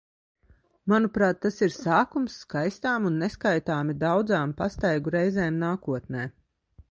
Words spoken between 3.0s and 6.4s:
un neskaitāmi daudzām pastaigu reizēm nākotnē.